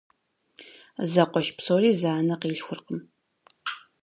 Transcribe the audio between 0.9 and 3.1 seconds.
Зэкъуэш псори зы анэ къилъхуркъым.